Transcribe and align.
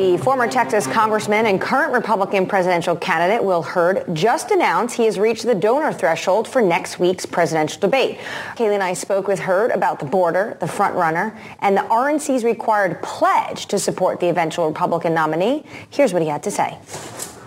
The 0.00 0.16
former 0.16 0.48
Texas 0.48 0.86
congressman 0.86 1.44
and 1.44 1.60
current 1.60 1.92
Republican 1.92 2.46
presidential 2.46 2.96
candidate 2.96 3.44
Will 3.44 3.60
Hurd 3.60 4.06
just 4.14 4.50
announced 4.50 4.96
he 4.96 5.04
has 5.04 5.18
reached 5.18 5.42
the 5.42 5.54
donor 5.54 5.92
threshold 5.92 6.48
for 6.48 6.62
next 6.62 6.98
week's 6.98 7.26
presidential 7.26 7.78
debate. 7.82 8.16
Kailey 8.56 8.72
and 8.72 8.82
I 8.82 8.94
spoke 8.94 9.28
with 9.28 9.40
Hurd 9.40 9.70
about 9.72 9.98
the 9.98 10.06
border, 10.06 10.56
the 10.58 10.64
frontrunner, 10.64 11.36
and 11.58 11.76
the 11.76 11.82
RNC's 11.82 12.44
required 12.44 13.02
pledge 13.02 13.66
to 13.66 13.78
support 13.78 14.20
the 14.20 14.30
eventual 14.30 14.68
Republican 14.68 15.12
nominee. 15.12 15.66
Here's 15.90 16.14
what 16.14 16.22
he 16.22 16.28
had 16.28 16.42
to 16.44 16.50
say. 16.50 16.78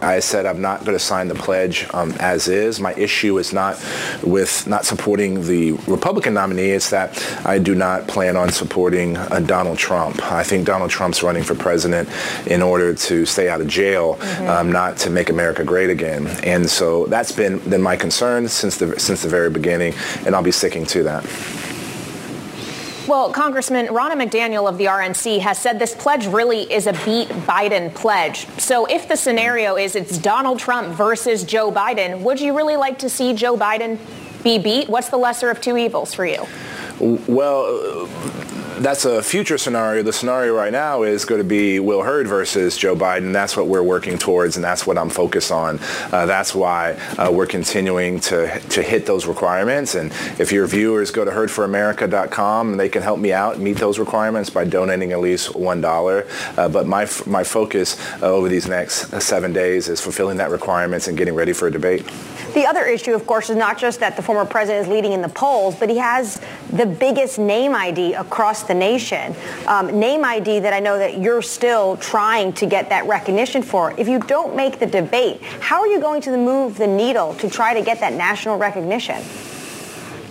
I 0.03 0.19
said 0.19 0.45
I'm 0.45 0.61
not 0.61 0.81
going 0.81 0.97
to 0.97 1.03
sign 1.03 1.27
the 1.27 1.35
pledge 1.35 1.87
um, 1.93 2.11
as 2.19 2.47
is. 2.47 2.79
My 2.79 2.93
issue 2.93 3.37
is 3.37 3.53
not 3.53 3.83
with 4.23 4.67
not 4.67 4.85
supporting 4.85 5.43
the 5.43 5.71
Republican 5.87 6.33
nominee. 6.33 6.71
It's 6.71 6.89
that 6.89 7.21
I 7.45 7.59
do 7.59 7.73
not 7.73 8.07
plan 8.07 8.35
on 8.35 8.49
supporting 8.49 9.17
uh, 9.17 9.39
Donald 9.39 9.77
Trump. 9.77 10.21
I 10.31 10.43
think 10.43 10.65
Donald 10.65 10.91
Trump's 10.91 11.23
running 11.23 11.43
for 11.43 11.55
president 11.55 12.09
in 12.47 12.61
order 12.61 12.93
to 12.93 13.25
stay 13.25 13.49
out 13.49 13.61
of 13.61 13.67
jail, 13.67 14.15
mm-hmm. 14.15 14.49
um, 14.49 14.71
not 14.71 14.97
to 14.97 15.09
make 15.09 15.29
America 15.29 15.63
great 15.63 15.89
again. 15.89 16.27
And 16.43 16.69
so 16.69 17.05
that's 17.07 17.31
been, 17.31 17.59
been 17.69 17.81
my 17.81 17.95
concern 17.95 18.47
since 18.47 18.77
the 18.77 18.99
since 18.99 19.21
the 19.21 19.29
very 19.29 19.49
beginning, 19.49 19.93
and 20.25 20.35
I'll 20.35 20.43
be 20.43 20.51
sticking 20.51 20.85
to 20.87 21.03
that. 21.03 21.62
Well, 23.05 23.33
Congressman 23.33 23.87
Ronna 23.87 24.13
McDaniel 24.13 24.69
of 24.69 24.77
the 24.77 24.85
RNC 24.85 25.39
has 25.41 25.57
said 25.57 25.77
this 25.77 25.93
pledge 25.93 26.25
really 26.25 26.71
is 26.71 26.87
a 26.87 26.93
beat 27.03 27.27
Biden 27.45 27.93
pledge. 27.93 28.47
So 28.57 28.85
if 28.85 29.09
the 29.09 29.17
scenario 29.17 29.75
is 29.75 29.97
it's 29.97 30.17
Donald 30.17 30.57
Trump 30.57 30.95
versus 30.95 31.43
Joe 31.43 31.69
Biden, 31.69 32.21
would 32.21 32.39
you 32.39 32.55
really 32.55 32.77
like 32.77 32.97
to 32.99 33.09
see 33.09 33.33
Joe 33.33 33.57
Biden 33.57 33.97
be 34.41 34.57
beat? 34.57 34.87
What's 34.87 35.09
the 35.09 35.17
lesser 35.17 35.49
of 35.49 35.59
two 35.59 35.75
evils 35.75 36.13
for 36.13 36.25
you? 36.25 36.45
Well, 37.01 38.07
that's 38.79 39.05
a 39.05 39.21
future 39.21 39.57
scenario. 39.57 40.03
The 40.03 40.13
scenario 40.13 40.55
right 40.55 40.71
now 40.71 41.03
is 41.03 41.25
going 41.25 41.39
to 41.39 41.47
be 41.47 41.79
Will 41.79 42.01
Hurd 42.01 42.27
versus 42.27 42.77
Joe 42.77 42.95
Biden. 42.95 43.33
That's 43.33 43.55
what 43.55 43.67
we're 43.67 43.83
working 43.83 44.17
towards, 44.17 44.55
and 44.55 44.63
that's 44.63 44.87
what 44.87 44.97
I'm 44.97 45.09
focused 45.09 45.51
on. 45.51 45.79
Uh, 46.11 46.25
that's 46.25 46.55
why 46.55 46.93
uh, 47.17 47.31
we're 47.31 47.47
continuing 47.47 48.19
to 48.21 48.59
to 48.59 48.81
hit 48.81 49.05
those 49.05 49.25
requirements. 49.25 49.95
And 49.95 50.11
if 50.39 50.51
your 50.51 50.67
viewers 50.67 51.11
go 51.11 51.25
to 51.25 51.31
hurdforamerica.com, 51.31 52.77
they 52.77 52.89
can 52.89 53.01
help 53.01 53.19
me 53.19 53.33
out 53.33 53.55
and 53.55 53.63
meet 53.63 53.77
those 53.77 53.99
requirements 53.99 54.49
by 54.49 54.65
donating 54.65 55.11
at 55.11 55.19
least 55.19 55.55
one 55.55 55.81
dollar. 55.81 56.27
Uh, 56.57 56.69
but 56.69 56.87
my 56.87 57.07
my 57.25 57.43
focus 57.43 57.99
uh, 58.21 58.25
over 58.25 58.49
these 58.49 58.67
next 58.67 59.09
seven 59.21 59.53
days 59.53 59.89
is 59.89 60.01
fulfilling 60.01 60.37
that 60.37 60.51
requirements 60.51 61.07
and 61.07 61.17
getting 61.17 61.35
ready 61.35 61.53
for 61.53 61.67
a 61.67 61.71
debate. 61.71 62.05
The 62.53 62.67
other 62.67 62.85
issue, 62.85 63.13
of 63.13 63.25
course, 63.25 63.49
is 63.49 63.55
not 63.55 63.79
just 63.79 63.99
that 64.01 64.15
the 64.15 64.21
former 64.21 64.45
president 64.45 64.85
is 64.85 64.93
leading 64.93 65.11
in 65.11 65.21
the 65.21 65.29
polls, 65.29 65.75
but 65.75 65.89
he 65.89 65.97
has 65.97 66.39
the 66.73 66.85
biggest 66.85 67.37
name 67.37 67.75
ID 67.75 68.13
across 68.13 68.63
the 68.63 68.73
nation. 68.73 69.35
Um, 69.67 69.99
name 69.99 70.25
ID 70.25 70.59
that 70.59 70.73
I 70.73 70.79
know 70.79 70.97
that 70.97 71.19
you're 71.19 71.41
still 71.41 71.97
trying 71.97 72.51
to 72.53 72.65
get 72.65 72.89
that 72.89 73.05
recognition 73.05 73.61
for. 73.61 73.93
If 73.97 74.07
you 74.07 74.19
don't 74.19 74.55
make 74.55 74.79
the 74.79 74.87
debate, 74.87 75.41
how 75.41 75.79
are 75.79 75.87
you 75.87 75.99
going 75.99 76.21
to 76.21 76.35
move 76.35 76.77
the 76.77 76.87
needle 76.87 77.35
to 77.35 77.49
try 77.49 77.73
to 77.73 77.81
get 77.81 77.99
that 77.99 78.13
national 78.13 78.57
recognition? 78.57 79.21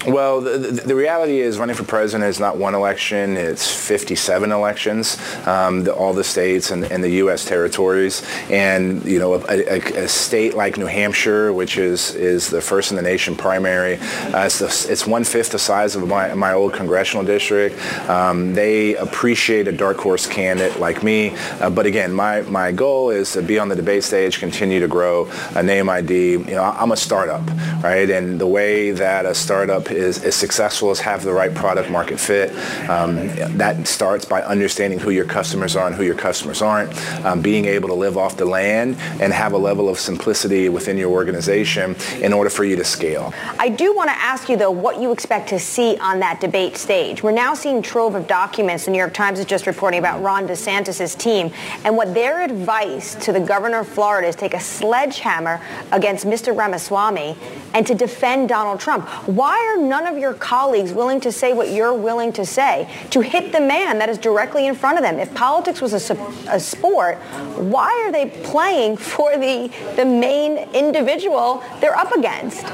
Well, 0.07 0.41
the, 0.41 0.59
the, 0.59 0.97
reality 0.97 1.39
is 1.39 1.61
running 1.61 1.77
for 1.77 1.85
president 1.85 2.29
is 2.29 2.41
not 2.41 2.57
one 2.57 2.75
election. 2.75 3.37
It's 3.37 3.73
57 3.73 4.51
elections, 4.51 5.17
um, 5.47 5.85
the, 5.85 5.95
all 5.95 6.13
the 6.13 6.25
states 6.25 6.73
and, 6.73 6.85
and, 6.87 7.05
the 7.05 7.11
U.S. 7.11 7.45
territories. 7.45 8.25
And, 8.51 9.05
you 9.05 9.21
know, 9.21 9.35
a, 9.35 9.43
a, 9.49 10.05
a, 10.05 10.09
state 10.09 10.55
like 10.55 10.77
New 10.77 10.87
Hampshire, 10.87 11.53
which 11.53 11.79
is, 11.79 12.17
is 12.17 12.51
the 12.51 12.61
first 12.61 12.91
in 12.91 12.97
the 12.97 13.03
nation 13.03 13.37
primary, 13.37 13.99
uh, 13.99 14.45
it's, 14.45 14.59
the, 14.59 14.93
it's, 14.93 15.07
one-fifth 15.07 15.53
the 15.53 15.59
size 15.59 15.95
of 15.95 16.09
my, 16.09 16.35
my 16.35 16.53
old 16.53 16.73
congressional 16.73 17.25
district. 17.25 17.79
Um, 18.09 18.55
they 18.55 18.97
appreciate 18.97 19.69
a 19.69 19.73
dark 19.73 19.99
horse 19.99 20.27
candidate 20.27 20.81
like 20.81 21.05
me. 21.05 21.31
Uh, 21.61 21.71
but 21.71 21.87
again, 21.87 22.13
my, 22.13 22.43
my 22.43 22.73
goal 22.73 23.11
is 23.11 23.33
to 23.35 23.43
be 23.43 23.57
on 23.57 23.69
the 23.69 23.77
debate 23.77 24.03
stage, 24.03 24.41
continue 24.41 24.81
to 24.81 24.89
grow 24.89 25.31
a 25.55 25.63
name 25.63 25.89
ID. 25.89 26.33
You 26.33 26.39
know, 26.39 26.65
I'm 26.65 26.91
a 26.91 26.97
startup, 26.97 27.47
right? 27.85 28.11
And 28.11 28.41
the 28.41 28.49
way 28.49 28.91
that 28.91 29.27
a 29.27 29.35
startup 29.35 29.92
is 29.97 30.25
as 30.25 30.35
successful 30.35 30.91
as 30.91 31.01
have 31.01 31.23
the 31.23 31.33
right 31.33 31.55
product 31.55 31.91
market 31.91 32.19
fit. 32.19 32.51
Um, 32.89 33.29
that 33.57 33.87
starts 33.87 34.25
by 34.25 34.43
understanding 34.43 34.99
who 34.99 35.11
your 35.11 35.25
customers 35.25 35.77
are 35.77 35.87
and 35.87 35.97
who 35.97 36.05
your 36.05 36.15
customers 36.15 36.63
aren't, 36.63 36.95
um, 37.25 37.41
being 37.43 37.65
able 37.65 37.89
to 37.89 37.95
live 37.95 38.17
off 38.17 38.37
the 38.37 38.45
land 38.45 38.97
and 39.21 39.33
have 39.33 39.53
a 39.53 39.59
level 39.59 39.89
of 39.89 39.99
simplicity 39.99 40.69
within 40.69 40.97
your 40.97 41.11
organization 41.11 41.97
in 42.21 42.33
order 42.33 42.51
for 42.51 42.65
you 42.65 42.77
to 42.77 42.85
scale. 42.85 43.33
I 43.59 43.69
do 43.69 43.95
want 43.95 44.11
to 44.11 44.17
ask 44.17 44.49
you 44.49 44.57
though 44.57 44.71
what 44.71 45.01
you 45.01 45.13
expect 45.13 45.49
to 45.51 45.59
see 45.59 45.97
on 45.99 46.21
that 46.21 46.41
debate 46.41 46.77
stage. 46.77 47.23
We're 47.23 47.33
now 47.33 47.55
seeing 47.55 47.83
trove 47.83 48.15
of 48.15 48.27
documents. 48.27 48.85
The 48.85 48.91
New 48.91 48.99
York 48.99 49.15
Times 49.15 49.39
is 49.39 49.47
just 49.47 49.67
reporting 49.67 49.99
about 49.99 50.23
Ron 50.23 50.47
DeSantis' 50.47 51.17
team 51.19 51.53
and 51.85 51.97
what 51.97 52.15
their 52.15 52.43
advice 52.43 53.15
to 53.17 53.33
the 53.33 53.41
governor 53.41 53.81
of 53.81 53.89
Florida 53.89 54.29
is 54.29 54.37
take 54.37 54.55
a 54.55 54.61
sledgehammer 54.61 55.61
against 55.93 56.27
Mr. 56.27 56.57
Ramaswamy 56.57 57.37
and 57.75 57.87
to 57.87 57.95
defend 57.95 58.49
Donald 58.49 58.81
Trump. 58.81 59.09
Why 59.29 59.57
are 59.75 59.82
none 59.83 60.07
of 60.07 60.17
your 60.17 60.35
colleagues 60.35 60.93
willing 60.93 61.21
to 61.21 61.33
say 61.33 61.53
what 61.53 61.71
you're 61.71 61.93
willing 61.93 62.33
to 62.35 62.47
say, 62.47 62.89
to 63.11 63.21
hit 63.21 63.53
the 63.53 63.61
man 63.61 63.99
that 63.99 64.09
is 64.09 64.19
directly 64.19 64.67
in 64.67 64.75
front 64.75 64.97
of 64.97 65.03
them? 65.03 65.19
If 65.19 65.35
politics 65.35 65.81
was 65.81 66.11
a, 66.11 66.15
a 66.49 66.59
sport, 66.61 67.19
why 67.57 67.91
are 68.07 68.13
they 68.13 68.31
playing 68.45 68.97
for 68.97 69.37
the, 69.37 69.71
the 69.97 70.05
main 70.05 70.59
individual 70.73 71.63
they're 71.81 71.97
up 71.97 72.13
against? 72.13 72.65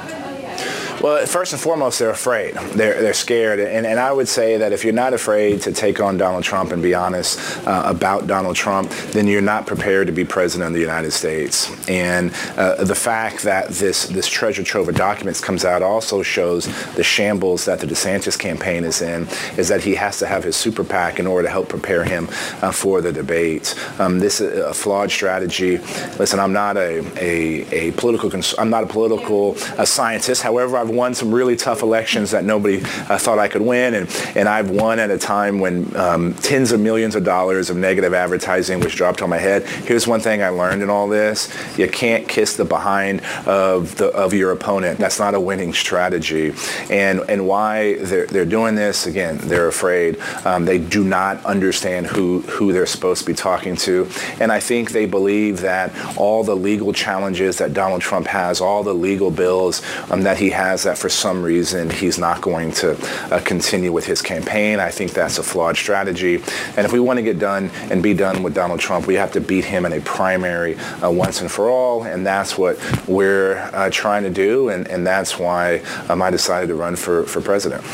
Well, 1.01 1.25
first 1.27 1.53
and 1.53 1.63
foremost, 1.63 2.01
they're 2.01 2.11
afraid. 2.11 2.55
They're, 2.55 3.01
they're 3.01 3.15
scared. 3.15 3.61
And, 3.61 3.87
and 3.87 4.01
I 4.01 4.11
would 4.11 4.27
say 4.27 4.57
that 4.57 4.73
if 4.73 4.83
you're 4.83 4.93
not 4.93 5.15
afraid 5.15 5.63
to 5.63 5.73
take 5.73 6.01
on 6.01 6.17
Donald 6.17 6.43
Trump 6.43 6.73
and 6.73 6.83
be 6.83 6.93
honest 6.93 7.39
uh, 7.69 7.85
about 7.87 8.27
Donald 8.27 8.57
Trump, 8.57 8.91
then 9.13 9.29
you're 9.29 9.41
not 9.41 9.65
prepared 9.65 10.09
to 10.09 10.13
be 10.13 10.25
president 10.25 10.69
of 10.69 10.75
the 10.75 10.81
United 10.81 11.13
States. 11.13 11.71
And 11.89 12.33
uh, 12.57 12.83
the 12.83 12.97
fact 12.97 13.45
that 13.45 13.69
this, 13.69 14.07
this 14.07 14.27
treasure 14.27 14.65
trove 14.65 14.89
of 14.89 14.97
documents 14.97 15.41
comes 15.41 15.65
out 15.65 15.83
also 15.83 16.25
shows 16.25 16.67
the 16.95 17.05
shambles 17.05 17.65
that 17.67 17.79
the 17.79 17.87
DeSantis 17.87 18.37
campaign 18.37 18.83
is 18.83 19.01
in, 19.01 19.29
is 19.57 19.69
that 19.69 19.85
he 19.85 19.95
has 19.95 20.19
to 20.19 20.27
have 20.27 20.43
his 20.43 20.57
super 20.57 20.83
PAC 20.83 21.21
in 21.21 21.29
order 21.29 21.47
to 21.47 21.53
help 21.53 21.69
prepare 21.69 22.03
him 22.03 22.27
uh, 22.61 22.73
for 22.73 23.01
the 23.01 23.13
debate. 23.13 23.77
Um, 24.01 24.19
this 24.19 24.41
is 24.41 24.59
a 24.59 24.75
flawed 24.75 25.13
strategy. 25.13 25.79
Listen, 26.19 26.41
I'm 26.41 26.53
not 26.53 26.77
a, 26.77 27.05
a, 27.17 27.89
a 27.89 27.93
political, 27.93 28.31
cons- 28.31 28.57
I'm 28.59 28.71
not 28.71 28.83
a 28.83 28.89
political 28.89 29.55
uh, 29.79 29.85
scientist. 29.85 30.43
However, 30.43 30.77
I've 30.77 30.88
I've 30.89 30.95
won 30.95 31.13
some 31.13 31.35
really 31.35 31.55
tough 31.55 31.83
elections 31.83 32.31
that 32.31 32.45
nobody 32.45 32.81
uh, 32.81 33.19
thought 33.19 33.39
I 33.39 33.49
could 33.49 33.61
win, 33.61 33.93
and, 33.93 34.33
and 34.35 34.49
I've 34.49 34.71
won 34.71 34.99
at 34.99 35.11
a 35.11 35.19
time 35.19 35.61
when 35.61 35.95
um, 35.95 36.33
tens 36.37 36.73
of 36.73 36.81
millions 36.81 37.15
of 37.15 37.25
dollars 37.25 37.69
of 37.69 37.77
negative 37.77 38.15
advertising 38.15 38.81
was 38.81 38.95
dropped 38.95 39.21
on 39.21 39.29
my 39.29 39.37
head. 39.37 39.67
Here's 39.67 40.07
one 40.07 40.21
thing 40.21 40.43
I 40.43 40.49
learned 40.49 40.83
in 40.83 40.89
all 40.89 41.07
this: 41.07 41.55
you 41.77 41.89
can't 41.89 42.27
kiss 42.27 42.57
the 42.57 42.65
behind 42.65 43.21
of 43.47 43.97
the 43.97 44.07
of 44.09 44.33
your 44.33 44.53
opponent. 44.53 44.99
That's 44.99 45.19
not 45.19 45.35
a 45.35 45.41
winning 45.41 45.75
strategy. 45.75 46.55
And 46.89 47.21
and 47.29 47.47
why 47.47 47.97
they're 47.97 48.27
they're 48.27 48.47
doing 48.47 48.75
this 48.75 49.07
again? 49.07 49.37
They're 49.43 49.69
afraid. 49.69 50.19
Um, 50.47 50.65
they 50.65 50.79
do 50.79 51.05
not 51.05 51.45
understand 51.45 52.07
who 52.07 52.41
who 52.43 52.73
they're 52.73 52.87
supposed 52.87 53.21
to 53.21 53.27
be 53.27 53.35
talking 53.35 53.77
to, 53.77 54.09
and 54.41 54.51
I 54.51 54.61
think 54.61 54.93
they 54.93 55.05
believe 55.05 55.61
that 55.61 55.93
all 56.17 56.45
the 56.45 56.57
legal 56.57 56.95
challenges 56.95 57.59
that 57.59 57.75
Donald 57.75 58.01
Trump 58.01 58.27
has, 58.29 58.63
all 58.63 58.83
the 58.83 58.95
legal 58.95 59.31
bills 59.31 59.83
um, 60.11 60.23
that 60.23 60.39
he 60.39 60.49
has 60.49 60.78
that 60.85 60.99
for 60.99 61.09
some 61.09 61.43
reason 61.43 61.91
he's 61.91 62.19
not 62.19 62.41
going 62.41 62.73
to 62.73 62.97
uh, 63.33 63.41
continue 63.41 63.93
with 63.93 64.07
his 64.07 64.23
campaign. 64.23 64.81
I 64.81 64.91
think 64.91 65.13
that's 65.13 65.39
a 65.39 65.43
flawed 65.43 65.77
strategy. 65.77 66.37
And 66.77 66.87
if 66.87 66.93
we 66.93 67.01
want 67.01 67.19
to 67.19 67.23
get 67.23 67.39
done 67.39 67.71
and 67.91 68.03
be 68.03 68.15
done 68.15 68.43
with 68.43 68.55
Donald 68.55 68.81
Trump, 68.81 69.07
we 69.07 69.15
have 69.15 69.33
to 69.33 69.41
beat 69.41 69.65
him 69.65 69.87
in 69.87 69.93
a 69.93 70.01
primary 70.01 70.77
uh, 70.77 71.11
once 71.11 71.41
and 71.41 71.51
for 71.51 71.69
all. 71.69 72.05
And 72.05 72.27
that's 72.27 72.57
what 72.57 72.79
we're 73.09 73.59
uh, 73.73 73.91
trying 73.91 74.25
to 74.25 74.31
do. 74.31 74.69
And, 74.69 74.89
and 74.89 75.07
that's 75.07 75.39
why 75.39 75.79
um, 76.09 76.23
I 76.23 76.31
decided 76.31 76.69
to 76.69 76.75
run 76.75 76.97
for, 76.97 77.25
for 77.25 77.41
president. 77.41 77.85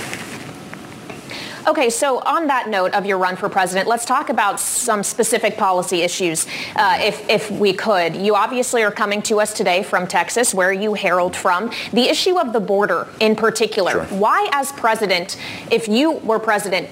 Okay, 1.66 1.88
so 1.88 2.18
on 2.18 2.48
that 2.48 2.68
note 2.68 2.92
of 2.92 3.06
your 3.06 3.16
run 3.16 3.36
for 3.36 3.48
president, 3.48 3.88
let's 3.88 4.04
talk 4.04 4.28
about 4.28 4.60
some 4.60 5.02
specific 5.02 5.56
policy 5.56 6.02
issues, 6.02 6.46
uh, 6.76 6.98
if, 7.00 7.26
if 7.30 7.50
we 7.50 7.72
could. 7.72 8.14
You 8.14 8.34
obviously 8.34 8.82
are 8.82 8.90
coming 8.90 9.22
to 9.22 9.40
us 9.40 9.54
today 9.54 9.82
from 9.82 10.06
Texas, 10.06 10.52
where 10.52 10.74
you 10.74 10.92
herald 10.92 11.34
from. 11.34 11.70
The 11.94 12.02
issue 12.02 12.38
of 12.38 12.52
the 12.52 12.60
border 12.60 13.08
in 13.18 13.34
particular. 13.34 13.92
Sure. 13.92 14.04
Why, 14.18 14.46
as 14.52 14.72
president, 14.72 15.38
if 15.70 15.88
you 15.88 16.12
were 16.12 16.38
president, 16.38 16.90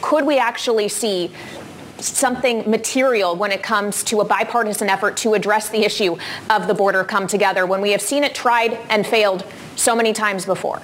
could 0.00 0.24
we 0.24 0.38
actually 0.38 0.88
see 0.88 1.30
something 1.98 2.70
material 2.70 3.36
when 3.36 3.52
it 3.52 3.62
comes 3.62 4.02
to 4.04 4.22
a 4.22 4.24
bipartisan 4.24 4.88
effort 4.88 5.18
to 5.18 5.34
address 5.34 5.68
the 5.68 5.84
issue 5.84 6.16
of 6.48 6.68
the 6.68 6.72
border 6.72 7.04
come 7.04 7.26
together 7.26 7.66
when 7.66 7.82
we 7.82 7.90
have 7.90 8.00
seen 8.00 8.24
it 8.24 8.34
tried 8.34 8.72
and 8.88 9.06
failed 9.06 9.44
so 9.76 9.94
many 9.94 10.14
times 10.14 10.46
before? 10.46 10.80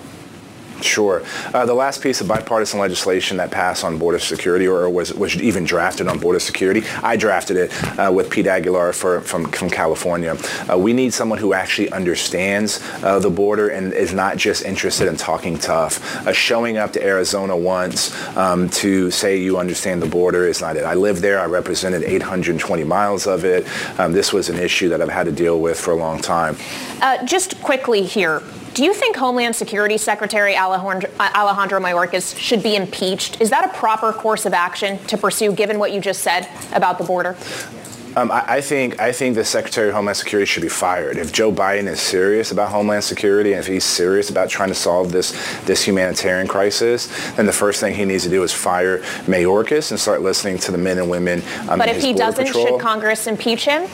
Sure. 0.82 1.22
Uh, 1.54 1.64
the 1.64 1.74
last 1.74 2.02
piece 2.02 2.20
of 2.20 2.28
bipartisan 2.28 2.78
legislation 2.80 3.36
that 3.38 3.50
passed 3.50 3.84
on 3.84 3.98
border 3.98 4.18
security 4.18 4.66
or 4.66 4.88
was, 4.90 5.12
was 5.14 5.36
even 5.36 5.64
drafted 5.64 6.08
on 6.08 6.18
border 6.18 6.38
security, 6.38 6.82
I 7.02 7.16
drafted 7.16 7.56
it 7.56 7.98
uh, 7.98 8.12
with 8.12 8.30
Pete 8.30 8.46
Aguilar 8.46 8.92
for, 8.92 9.20
from, 9.20 9.50
from 9.50 9.70
California. 9.70 10.36
Uh, 10.70 10.78
we 10.78 10.92
need 10.92 11.14
someone 11.14 11.38
who 11.38 11.52
actually 11.54 11.90
understands 11.92 12.80
uh, 13.02 13.18
the 13.18 13.30
border 13.30 13.68
and 13.68 13.92
is 13.92 14.12
not 14.12 14.36
just 14.36 14.64
interested 14.64 15.08
in 15.08 15.16
talking 15.16 15.58
tough. 15.58 16.26
Uh, 16.26 16.32
showing 16.32 16.76
up 16.76 16.92
to 16.92 17.02
Arizona 17.04 17.56
once 17.56 18.14
um, 18.36 18.68
to 18.70 19.10
say 19.10 19.38
you 19.38 19.58
understand 19.58 20.02
the 20.02 20.06
border 20.06 20.46
is 20.46 20.60
not 20.60 20.76
it. 20.76 20.84
I 20.84 20.94
lived 20.94 21.22
there. 21.22 21.40
I 21.40 21.46
represented 21.46 22.02
820 22.02 22.84
miles 22.84 23.26
of 23.26 23.44
it. 23.44 23.66
Um, 23.98 24.12
this 24.12 24.32
was 24.32 24.48
an 24.48 24.58
issue 24.58 24.88
that 24.90 25.00
I've 25.00 25.08
had 25.08 25.24
to 25.24 25.32
deal 25.32 25.60
with 25.60 25.78
for 25.78 25.92
a 25.92 25.96
long 25.96 26.20
time. 26.20 26.56
Uh, 27.00 27.24
just 27.24 27.60
quickly 27.62 28.02
here, 28.02 28.42
do 28.76 28.84
you 28.84 28.92
think 28.92 29.16
Homeland 29.16 29.56
Security 29.56 29.96
Secretary 29.96 30.54
Alejandro, 30.54 31.10
Alejandro 31.18 31.80
Mayorkas 31.80 32.38
should 32.38 32.62
be 32.62 32.76
impeached? 32.76 33.40
Is 33.40 33.48
that 33.48 33.64
a 33.64 33.68
proper 33.74 34.12
course 34.12 34.44
of 34.44 34.52
action 34.52 34.98
to 35.06 35.16
pursue 35.16 35.50
given 35.52 35.78
what 35.78 35.92
you 35.92 36.00
just 36.00 36.20
said 36.20 36.46
about 36.74 36.98
the 36.98 37.04
border? 37.04 37.38
Um, 38.16 38.30
I, 38.30 38.44
I, 38.46 38.60
think 38.60 39.00
I 39.00 39.12
think 39.12 39.34
the 39.34 39.46
Secretary 39.46 39.88
of 39.88 39.94
Homeland 39.94 40.18
Security 40.18 40.44
should 40.44 40.62
be 40.62 40.68
fired. 40.68 41.16
If 41.16 41.32
Joe 41.32 41.50
Biden 41.50 41.86
is 41.86 42.00
serious 42.00 42.52
about 42.52 42.70
Homeland 42.70 43.02
Security 43.02 43.52
and 43.54 43.60
if 43.60 43.66
he's 43.66 43.84
serious 43.84 44.28
about 44.28 44.50
trying 44.50 44.68
to 44.68 44.74
solve 44.74 45.10
this 45.10 45.32
this 45.64 45.82
humanitarian 45.82 46.46
crisis, 46.46 47.06
then 47.36 47.46
the 47.46 47.52
first 47.52 47.80
thing 47.80 47.94
he 47.94 48.04
needs 48.04 48.24
to 48.24 48.30
do 48.30 48.42
is 48.42 48.52
fire 48.52 48.98
Mayorkas 49.24 49.90
and 49.90 49.98
start 49.98 50.20
listening 50.20 50.58
to 50.58 50.72
the 50.72 50.78
men 50.78 50.98
and 50.98 51.08
women. 51.08 51.42
Um, 51.68 51.78
but 51.78 51.88
if 51.88 52.02
he 52.02 52.12
doesn't, 52.12 52.44
patrol. 52.44 52.66
should 52.66 52.80
Congress 52.80 53.26
impeach 53.26 53.64
him? 53.64 53.88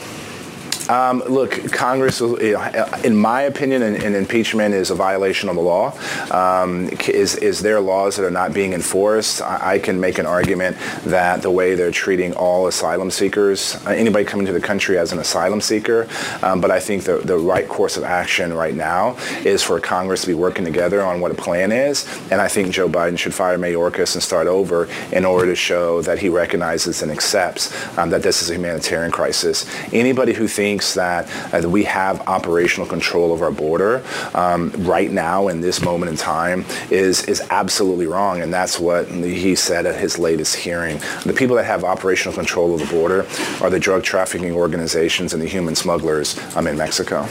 Um, 0.92 1.20
look, 1.20 1.72
Congress, 1.72 2.20
in 2.20 3.16
my 3.16 3.42
opinion, 3.42 3.80
an, 3.80 3.96
an, 4.02 4.14
impeachment 4.14 4.74
is 4.74 4.90
a 4.90 4.94
violation 4.94 5.48
of 5.48 5.54
the 5.54 5.62
law. 5.62 5.96
Um, 6.30 6.90
is, 7.08 7.34
is 7.36 7.60
there 7.60 7.80
laws 7.80 8.16
that 8.16 8.26
are 8.26 8.30
not 8.30 8.52
being 8.52 8.74
enforced? 8.74 9.40
I, 9.40 9.76
I, 9.76 9.78
can 9.78 9.98
make 9.98 10.18
an 10.18 10.26
argument 10.26 10.76
that 11.04 11.40
the 11.40 11.50
way 11.50 11.74
they're 11.76 11.92
treating 11.92 12.34
all 12.34 12.66
asylum 12.66 13.10
seekers, 13.10 13.74
uh, 13.86 13.90
anybody 13.92 14.26
coming 14.26 14.44
to 14.44 14.52
the 14.52 14.60
country 14.60 14.98
as 14.98 15.12
an 15.12 15.18
asylum 15.18 15.62
seeker, 15.62 16.08
um, 16.42 16.60
but 16.60 16.70
I 16.70 16.78
think 16.78 17.04
the, 17.04 17.16
the 17.16 17.38
right 17.38 17.66
course 17.66 17.96
of 17.96 18.04
action 18.04 18.52
right 18.52 18.74
now 18.74 19.16
is 19.46 19.62
for 19.62 19.80
Congress 19.80 20.20
to 20.20 20.26
be 20.26 20.34
working 20.34 20.66
together 20.66 21.00
on 21.00 21.22
what 21.22 21.30
a 21.30 21.34
plan 21.34 21.72
is, 21.72 22.06
and 22.30 22.38
I 22.38 22.48
think 22.48 22.70
Joe 22.70 22.90
Biden 22.90 23.18
should 23.18 23.32
fire 23.32 23.56
Mayorkas 23.56 24.12
and 24.12 24.22
start 24.22 24.46
over 24.46 24.90
in 25.10 25.24
order 25.24 25.46
to 25.46 25.56
show 25.56 26.02
that 26.02 26.18
he 26.18 26.28
recognizes 26.28 27.00
and 27.00 27.10
accepts 27.10 27.72
um, 27.96 28.10
that 28.10 28.22
this 28.22 28.42
is 28.42 28.50
a 28.50 28.56
humanitarian 28.56 29.10
crisis. 29.10 29.64
Anybody 29.90 30.34
who 30.34 30.46
thinks 30.46 30.81
thinks 30.82 30.94
that 30.94 31.64
uh, 31.64 31.68
we 31.68 31.84
have 31.84 32.20
operational 32.28 32.86
control 32.86 33.32
of 33.32 33.42
our 33.42 33.50
border 33.50 34.02
um, 34.34 34.72
right 34.78 35.10
now 35.10 35.48
in 35.48 35.60
this 35.60 35.82
moment 35.82 36.10
in 36.10 36.16
time 36.16 36.64
is 36.90 37.22
is 37.24 37.42
absolutely 37.50 38.06
wrong, 38.06 38.42
and 38.42 38.52
that's 38.52 38.78
what 38.78 39.08
he 39.08 39.54
said 39.54 39.86
at 39.86 39.98
his 39.98 40.18
latest 40.18 40.56
hearing. 40.56 40.98
The 41.24 41.32
people 41.32 41.56
that 41.56 41.64
have 41.64 41.84
operational 41.84 42.34
control 42.34 42.74
of 42.74 42.80
the 42.80 42.86
border 42.86 43.26
are 43.62 43.70
the 43.70 43.80
drug 43.80 44.02
trafficking 44.02 44.52
organizations 44.52 45.32
and 45.32 45.42
the 45.42 45.48
human 45.48 45.74
smugglers 45.74 46.38
um, 46.56 46.66
in 46.66 46.76
Mexico. 46.76 47.26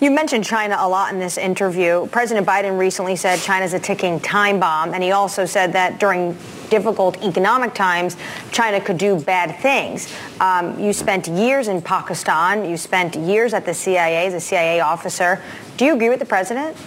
You 0.00 0.10
mentioned 0.10 0.44
China 0.44 0.78
a 0.78 0.88
lot 0.88 1.12
in 1.12 1.20
this 1.20 1.36
interview. 1.36 2.06
President 2.06 2.46
Biden 2.46 2.78
recently 2.78 3.16
said 3.16 3.38
China's 3.40 3.74
a 3.74 3.78
ticking 3.78 4.18
time 4.18 4.58
bomb, 4.58 4.94
and 4.94 5.02
he 5.02 5.12
also 5.12 5.44
said 5.44 5.74
that 5.74 6.00
during 6.00 6.32
difficult 6.70 7.22
economic 7.22 7.74
times, 7.74 8.16
China 8.50 8.80
could 8.80 8.96
do 8.96 9.20
bad 9.20 9.60
things. 9.60 10.10
Um, 10.40 10.80
you 10.80 10.94
spent 10.94 11.28
years 11.28 11.68
in 11.68 11.82
Pakistan. 11.82 12.64
You 12.64 12.78
spent 12.78 13.14
years 13.14 13.52
at 13.52 13.66
the 13.66 13.74
CIA 13.74 14.26
as 14.26 14.32
a 14.32 14.40
CIA 14.40 14.80
officer. 14.80 15.38
Do 15.76 15.84
you 15.84 15.92
agree 15.92 16.08
with 16.08 16.20
the 16.20 16.24
president? 16.24 16.78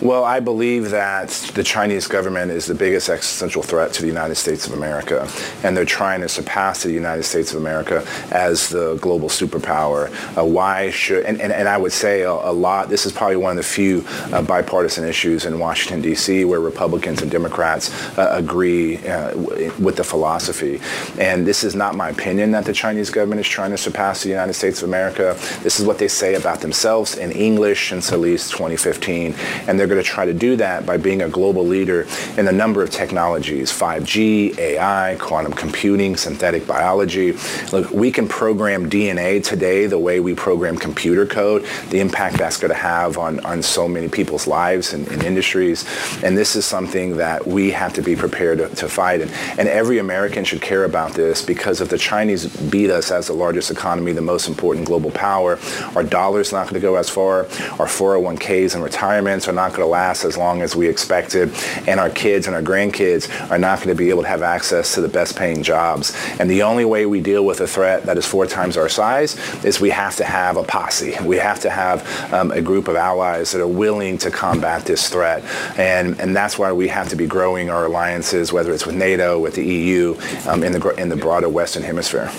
Well, 0.00 0.24
I 0.24 0.40
believe 0.40 0.90
that 0.90 1.28
the 1.54 1.62
Chinese 1.62 2.08
government 2.08 2.50
is 2.50 2.66
the 2.66 2.74
biggest 2.74 3.08
existential 3.08 3.62
threat 3.62 3.92
to 3.94 4.02
the 4.02 4.08
United 4.08 4.34
States 4.34 4.66
of 4.66 4.72
America, 4.72 5.28
and 5.62 5.76
they're 5.76 5.84
trying 5.84 6.20
to 6.22 6.28
surpass 6.28 6.82
the 6.82 6.92
United 6.92 7.22
States 7.22 7.52
of 7.54 7.60
America 7.60 8.04
as 8.32 8.68
the 8.68 8.96
global 8.96 9.28
superpower. 9.28 10.10
Uh, 10.36 10.44
why 10.44 10.90
should, 10.90 11.24
and, 11.24 11.40
and, 11.40 11.52
and, 11.52 11.68
I 11.68 11.78
would 11.78 11.92
say 11.92 12.22
a, 12.22 12.32
a, 12.32 12.52
lot, 12.52 12.88
this 12.88 13.06
is 13.06 13.12
probably 13.12 13.36
one 13.36 13.52
of 13.52 13.56
the 13.56 13.62
few 13.62 14.04
uh, 14.32 14.42
bipartisan 14.42 15.04
issues 15.04 15.44
in 15.44 15.58
Washington, 15.58 16.02
D.C., 16.02 16.44
where 16.44 16.60
Republicans 16.60 17.22
and 17.22 17.30
Democrats 17.30 17.92
uh, 18.18 18.28
agree 18.32 18.98
uh, 19.06 19.36
with 19.78 19.96
the 19.96 20.04
philosophy. 20.04 20.80
And 21.18 21.46
this 21.46 21.62
is 21.62 21.74
not 21.74 21.94
my 21.94 22.10
opinion 22.10 22.50
that 22.50 22.64
the 22.64 22.72
Chinese 22.72 23.10
government 23.10 23.40
is 23.40 23.48
trying 23.48 23.70
to 23.70 23.78
surpass 23.78 24.24
the 24.24 24.28
United 24.28 24.54
States 24.54 24.82
of 24.82 24.88
America. 24.88 25.36
This 25.62 25.78
is 25.78 25.86
what 25.86 25.98
they 25.98 26.08
say 26.08 26.34
about 26.34 26.60
themselves 26.60 27.16
in 27.16 27.30
English 27.30 27.90
since 27.90 28.12
at 28.12 28.20
least 28.20 28.50
2015. 28.52 29.34
And 29.68 29.83
they're 29.84 29.94
going 29.96 30.02
to 30.02 30.10
try 30.10 30.24
to 30.24 30.32
do 30.32 30.56
that 30.56 30.86
by 30.86 30.96
being 30.96 31.20
a 31.20 31.28
global 31.28 31.62
leader 31.62 32.06
in 32.38 32.48
a 32.48 32.52
number 32.52 32.82
of 32.82 32.90
technologies, 32.90 33.70
5G, 33.70 34.56
AI, 34.56 35.14
quantum 35.20 35.52
computing, 35.52 36.16
synthetic 36.16 36.66
biology. 36.66 37.34
Look, 37.70 37.90
we 37.90 38.10
can 38.10 38.26
program 38.26 38.88
DNA 38.88 39.44
today 39.44 39.86
the 39.86 39.98
way 39.98 40.20
we 40.20 40.34
program 40.34 40.78
computer 40.78 41.26
code, 41.26 41.66
the 41.90 42.00
impact 42.00 42.38
that's 42.38 42.56
going 42.56 42.70
to 42.70 42.78
have 42.80 43.18
on, 43.18 43.44
on 43.44 43.62
so 43.62 43.86
many 43.86 44.08
people's 44.08 44.46
lives 44.46 44.94
and, 44.94 45.06
and 45.08 45.22
industries. 45.22 45.84
And 46.22 46.34
this 46.34 46.56
is 46.56 46.64
something 46.64 47.18
that 47.18 47.46
we 47.46 47.70
have 47.72 47.92
to 47.92 48.00
be 48.00 48.16
prepared 48.16 48.58
to, 48.58 48.68
to 48.70 48.88
fight. 48.88 49.20
And, 49.20 49.30
and 49.58 49.68
every 49.68 49.98
American 49.98 50.44
should 50.44 50.62
care 50.62 50.84
about 50.84 51.12
this 51.12 51.44
because 51.44 51.82
if 51.82 51.90
the 51.90 51.98
Chinese 51.98 52.46
beat 52.70 52.88
us 52.88 53.10
as 53.10 53.26
the 53.26 53.34
largest 53.34 53.70
economy, 53.70 54.12
the 54.12 54.22
most 54.22 54.48
important 54.48 54.86
global 54.86 55.10
power, 55.10 55.58
our 55.94 56.02
dollar's 56.02 56.52
not 56.52 56.64
going 56.64 56.74
to 56.74 56.80
go 56.80 56.96
as 56.96 57.10
far, 57.10 57.40
our 57.78 57.86
401ks 57.86 58.74
and 58.74 58.82
retirements 58.82 59.46
are 59.46 59.52
not 59.52 59.73
going 59.74 59.86
to 59.86 59.90
last 59.90 60.24
as 60.24 60.36
long 60.36 60.62
as 60.62 60.74
we 60.74 60.88
expected, 60.88 61.52
and 61.86 62.00
our 62.00 62.10
kids 62.10 62.46
and 62.46 62.54
our 62.54 62.62
grandkids 62.62 63.28
are 63.50 63.58
not 63.58 63.78
going 63.78 63.88
to 63.88 63.94
be 63.94 64.10
able 64.10 64.22
to 64.22 64.28
have 64.28 64.42
access 64.42 64.94
to 64.94 65.00
the 65.00 65.08
best 65.08 65.36
paying 65.36 65.62
jobs. 65.62 66.16
And 66.38 66.50
the 66.50 66.62
only 66.62 66.84
way 66.84 67.06
we 67.06 67.20
deal 67.20 67.44
with 67.44 67.60
a 67.60 67.66
threat 67.66 68.04
that 68.04 68.16
is 68.16 68.26
four 68.26 68.46
times 68.46 68.76
our 68.76 68.88
size 68.88 69.36
is 69.64 69.80
we 69.80 69.90
have 69.90 70.16
to 70.16 70.24
have 70.24 70.56
a 70.56 70.62
posse. 70.62 71.16
We 71.24 71.36
have 71.36 71.60
to 71.60 71.70
have 71.70 72.32
um, 72.32 72.50
a 72.50 72.62
group 72.62 72.88
of 72.88 72.96
allies 72.96 73.52
that 73.52 73.60
are 73.60 73.68
willing 73.68 74.18
to 74.18 74.30
combat 74.30 74.84
this 74.84 75.08
threat. 75.08 75.44
And, 75.78 76.18
and 76.20 76.34
that's 76.34 76.58
why 76.58 76.72
we 76.72 76.88
have 76.88 77.08
to 77.10 77.16
be 77.16 77.26
growing 77.26 77.70
our 77.70 77.86
alliances, 77.86 78.52
whether 78.52 78.72
it's 78.72 78.86
with 78.86 78.94
NATO, 78.94 79.38
with 79.38 79.54
the 79.54 79.64
EU, 79.64 80.16
um, 80.46 80.62
in, 80.62 80.72
the, 80.72 80.88
in 80.96 81.08
the 81.08 81.16
broader 81.16 81.48
Western 81.48 81.82
Hemisphere. 81.82 82.30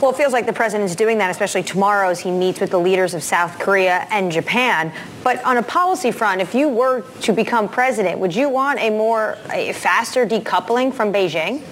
Well, 0.00 0.10
it 0.10 0.16
feels 0.18 0.34
like 0.34 0.44
the 0.44 0.52
president 0.52 0.90
is 0.90 0.94
doing 0.94 1.16
that, 1.18 1.30
especially 1.30 1.62
tomorrow 1.62 2.10
as 2.10 2.20
he 2.20 2.30
meets 2.30 2.60
with 2.60 2.70
the 2.70 2.78
leaders 2.78 3.14
of 3.14 3.22
South 3.22 3.58
Korea 3.58 4.06
and 4.10 4.30
Japan. 4.30 4.92
But 5.24 5.42
on 5.42 5.56
a 5.56 5.62
policy 5.62 6.10
front, 6.10 6.42
if 6.42 6.54
you 6.54 6.68
were 6.68 7.00
to 7.22 7.32
become 7.32 7.66
president, 7.66 8.18
would 8.18 8.34
you 8.34 8.50
want 8.50 8.78
a 8.78 8.90
more, 8.90 9.38
a 9.50 9.72
faster 9.72 10.26
decoupling 10.26 10.92
from 10.92 11.14
Beijing? 11.14 11.62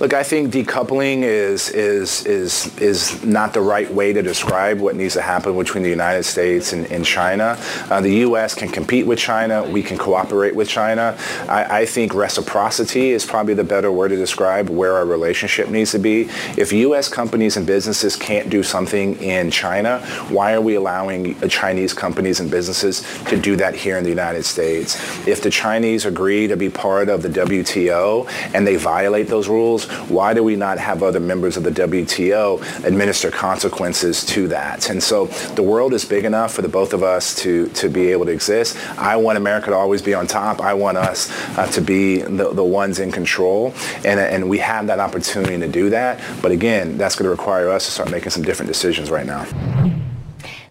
Look, 0.00 0.14
I 0.14 0.22
think 0.22 0.50
decoupling 0.50 1.24
is 1.24 1.68
is 1.68 2.24
is 2.24 2.74
is 2.78 3.22
not 3.22 3.52
the 3.52 3.60
right 3.60 3.92
way 3.92 4.14
to 4.14 4.22
describe 4.22 4.80
what 4.80 4.96
needs 4.96 5.12
to 5.12 5.20
happen 5.20 5.54
between 5.58 5.82
the 5.82 5.90
United 5.90 6.22
States 6.22 6.72
and, 6.72 6.90
and 6.90 7.04
China. 7.04 7.58
Uh, 7.90 8.00
the 8.00 8.14
U.S. 8.20 8.54
can 8.54 8.70
compete 8.70 9.06
with 9.06 9.18
China. 9.18 9.62
We 9.62 9.82
can 9.82 9.98
cooperate 9.98 10.56
with 10.56 10.70
China. 10.70 11.18
I, 11.50 11.80
I, 11.80 11.84
think 11.84 12.14
reciprocity 12.14 13.10
is 13.10 13.26
probably 13.26 13.52
the 13.52 13.62
better 13.62 13.92
word 13.92 14.08
to 14.08 14.16
describe 14.16 14.70
where 14.70 14.94
our 14.94 15.04
relationship 15.04 15.68
needs 15.68 15.92
to 15.92 15.98
be. 15.98 16.30
If 16.56 16.72
U.S. 16.72 17.10
companies 17.10 17.58
and 17.58 17.66
businesses 17.66 18.16
can't 18.16 18.48
do 18.48 18.62
something 18.62 19.20
in 19.20 19.50
China, 19.50 19.98
why 20.30 20.54
are 20.54 20.62
we 20.62 20.76
allowing 20.76 21.38
Chinese 21.50 21.92
companies 21.92 22.40
and 22.40 22.50
businesses 22.50 23.02
to 23.24 23.38
do 23.38 23.54
that 23.56 23.74
here 23.74 23.98
in 23.98 24.04
the 24.04 24.08
United 24.08 24.44
States? 24.46 24.96
If 25.28 25.42
the 25.42 25.50
Chinese 25.50 26.06
agree 26.06 26.46
to 26.46 26.56
be 26.56 26.70
part 26.70 27.10
of 27.10 27.20
the 27.20 27.28
WTO 27.28 28.54
and 28.54 28.66
they 28.66 28.76
violate 28.76 29.28
those 29.28 29.46
rules, 29.46 29.89
why 30.08 30.34
do 30.34 30.42
we 30.42 30.56
not 30.56 30.78
have 30.78 31.02
other 31.02 31.20
members 31.20 31.56
of 31.56 31.62
the 31.62 31.70
WTO 31.70 32.84
administer 32.84 33.30
consequences 33.30 34.24
to 34.26 34.48
that? 34.48 34.90
And 34.90 35.02
so 35.02 35.26
the 35.54 35.62
world 35.62 35.94
is 35.94 36.04
big 36.04 36.24
enough 36.24 36.54
for 36.54 36.62
the 36.62 36.68
both 36.68 36.92
of 36.92 37.02
us 37.02 37.34
to, 37.42 37.68
to 37.68 37.88
be 37.88 38.08
able 38.08 38.26
to 38.26 38.32
exist. 38.32 38.76
I 38.98 39.16
want 39.16 39.38
America 39.38 39.70
to 39.70 39.76
always 39.76 40.02
be 40.02 40.14
on 40.14 40.26
top. 40.26 40.60
I 40.60 40.74
want 40.74 40.96
us 40.96 41.30
uh, 41.58 41.66
to 41.68 41.80
be 41.80 42.18
the, 42.18 42.52
the 42.52 42.64
ones 42.64 42.98
in 42.98 43.12
control. 43.12 43.74
And, 44.04 44.20
and 44.20 44.48
we 44.48 44.58
have 44.58 44.86
that 44.88 45.00
opportunity 45.00 45.58
to 45.58 45.68
do 45.68 45.90
that. 45.90 46.20
But 46.42 46.52
again, 46.52 46.98
that's 46.98 47.16
going 47.16 47.24
to 47.24 47.30
require 47.30 47.68
us 47.70 47.86
to 47.86 47.90
start 47.90 48.10
making 48.10 48.30
some 48.30 48.42
different 48.42 48.68
decisions 48.68 49.10
right 49.10 49.26
now. 49.26 49.46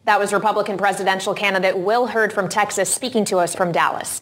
That 0.05 0.19
was 0.19 0.33
Republican 0.33 0.77
presidential 0.77 1.35
candidate 1.35 1.77
Will 1.77 2.07
Hurd 2.07 2.33
from 2.33 2.49
Texas 2.49 2.91
speaking 2.91 3.25
to 3.25 3.37
us 3.37 3.53
from 3.53 3.71
Dallas. 3.71 4.21